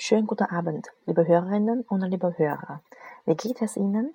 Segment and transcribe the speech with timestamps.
[0.00, 2.82] Schönen guten Abend, liebe Hörerinnen und liebe Hörer.
[3.24, 4.14] Wie geht es Ihnen?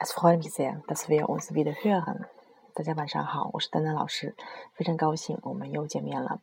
[0.00, 2.26] Es freut mich sehr, dass wir uns wieder hören.
[2.74, 4.34] 大家晚上好，我是丹丹老师，
[4.72, 6.40] 非常高兴我们又见面了。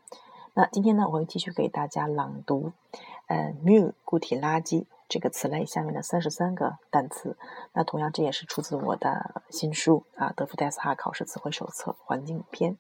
[0.54, 2.72] 那今天呢，我会继续给大家朗读，
[3.28, 7.36] 呃，mule 固体垃圾这个词类下面的三十三个单词。
[7.74, 12.78] 那同样，这也是出自我的新书啊，德福戴斯哈考试词汇手册环境篇。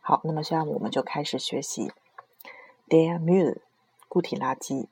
[0.00, 1.90] 好，那么下面我们就开始学习
[2.88, 3.58] der mule
[4.10, 4.88] 固体垃圾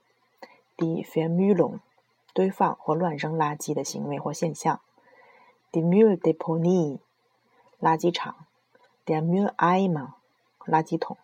[0.77, 1.81] ，die Vermüllung
[2.33, 4.81] 堆放或乱扔垃圾的行为或现象
[5.73, 7.01] d e m ü l d e p o n i e
[7.81, 8.47] 垃圾场
[9.07, 10.13] ，der Mülleimer
[10.67, 11.17] 垃圾桶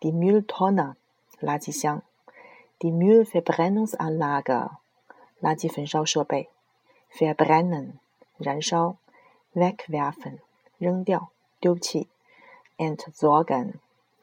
[0.00, 0.96] ，die Mülltonne
[1.40, 2.02] 垃圾箱
[2.80, 4.70] ，die Müllverbrennungsanlage
[5.40, 6.48] 垃圾焚烧设备
[7.10, 7.98] f e r b r e n n e n
[8.38, 8.96] 燃烧
[9.54, 10.40] ，wegwerfen
[10.78, 12.08] 扔掉丢弃
[12.76, 13.74] ，entsorgen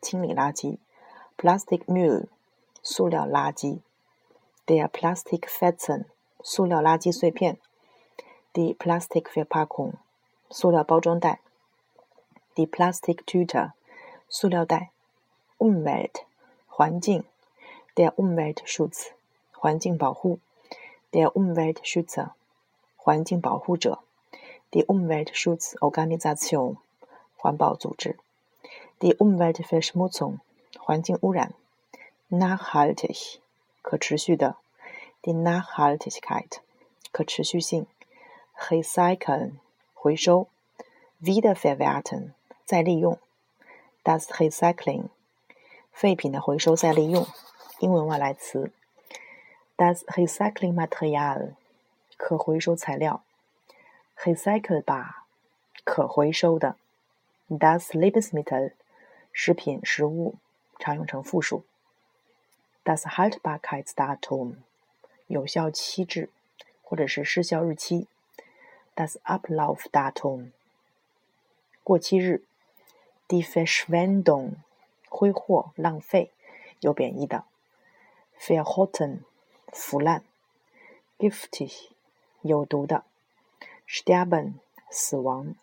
[0.01, 0.77] 清理垃圾
[1.37, 2.27] ，Plastic Müll
[2.89, 3.81] 塑料垃圾
[4.65, 6.05] ，der Plastikfetzen
[6.41, 7.57] 塑料垃圾碎片
[8.53, 9.95] ，die Plastikverpackung
[10.49, 11.41] 塑料包装袋。
[12.55, 13.73] The plastic tüte，
[14.29, 14.91] 塑料袋。
[15.57, 16.23] Umwelt，
[16.69, 17.25] 环境。
[17.95, 19.11] Der Umweltschutz，
[19.51, 20.39] 环境保护。
[21.11, 22.31] Der Umweltschützer，
[22.95, 23.99] 环境保护者。
[24.71, 26.77] Die Umweltschutzorganisation，
[27.35, 28.17] 环保组织。
[28.99, 30.39] Die Umweltverschmutzung，
[30.79, 31.53] 环境污染。
[32.29, 33.37] Nachhaltig，
[33.81, 34.57] 可持续的。
[35.21, 36.59] Die Nachhaltigkeit，
[37.11, 37.87] 可持续性。
[38.57, 39.53] Recyceln，
[39.93, 40.47] 回收。
[41.21, 42.31] Wiederverwerten。
[42.65, 43.17] 再利用
[44.03, 45.05] ，das Recycling，
[45.93, 47.25] 废品的回收再利用，
[47.79, 48.73] 英文外来词
[49.77, 51.53] ，das Recycling Material，
[52.17, 53.23] 可回收材料
[54.17, 55.13] ，recyclbar，
[55.85, 56.75] 可回收的
[57.49, 58.73] ，das Lebensmittel，
[59.31, 60.35] 食品食物，
[60.77, 61.63] 常用成复数
[62.87, 64.55] ，das Haltbarkeitsdatum，
[65.27, 66.29] 有效期制
[66.81, 68.07] 或者是失效日期
[68.95, 70.51] ，das Ablaufdatum，
[71.83, 72.45] 过期日。
[73.29, 74.53] Die Verschwendung，
[75.09, 76.31] 挥霍、浪费，
[76.79, 77.43] 有贬义的。
[78.39, 79.23] Verhotten，
[79.73, 80.23] 腐烂。
[81.19, 81.89] Giftig，
[82.41, 83.03] 有毒的。
[83.85, 84.53] Sterben，
[84.89, 85.55] 死亡。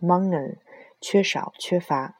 [0.00, 0.58] Mangel，
[1.00, 2.14] 缺少、缺乏。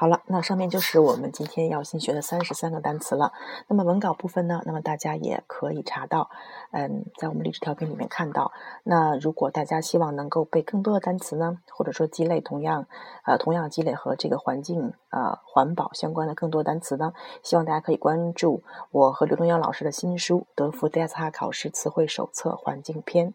[0.00, 3.34] 好了，那上面就是我们今天要新学的三十三个单词了。
[3.68, 4.62] 那么文稿部分呢？
[4.64, 6.30] 那么大家也可以查到，
[6.70, 8.50] 嗯，在我们励志调频里面看到。
[8.82, 12.86] 那如果大家希望能够背更多的单词呢，或者说积累同样，
[13.26, 17.12] 呃，同样积累和这个环境、呃，环保相关的更多单词呢，
[17.42, 18.62] 希望大家可以关注
[18.92, 23.28] 我和刘东阳老师的新书《德福 DSH 考试词汇手册环境篇》。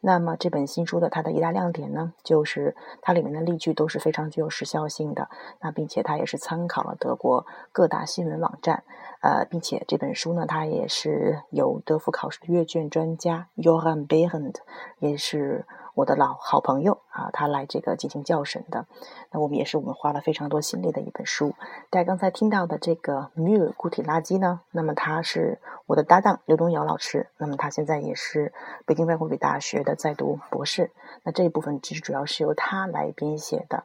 [0.00, 5.28] 那么这本新书的它的一大亮点呢，就是它里面的例句都是非常具有时效性的。
[5.60, 8.82] 那并且它也是参考了德国各大新闻网站，
[9.20, 14.54] 呃，并且这本书呢，它也是由德福考试的阅卷专家 Johann Behrend
[15.00, 18.86] 也是我的老好朋友啊，他来这个进行校审的。
[19.30, 21.54] 那我们也是我们花了非常多心力的一本书。
[21.90, 28.54] 大家刚才听到的这个 Mule 固体垃圾呢，那么他是我的搭档刘东尧老师，那么他现在也是
[28.86, 30.90] 北京外国语大学的在读博士。
[31.24, 33.84] 那这一部分其实主要是由他来编写的。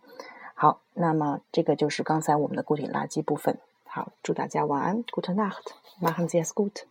[0.54, 3.58] 好，那么这个就是刚才我们的固体垃圾部分。
[3.86, 6.84] 好，祝大家晚安，Good night，Machen Sie es gut。